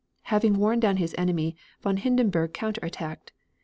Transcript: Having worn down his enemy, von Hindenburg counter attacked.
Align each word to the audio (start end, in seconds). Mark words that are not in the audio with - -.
Having 0.33 0.55
worn 0.55 0.79
down 0.79 0.97
his 0.97 1.13
enemy, 1.15 1.55
von 1.79 1.97
Hindenburg 1.97 2.53
counter 2.53 2.81
attacked. 2.83 3.33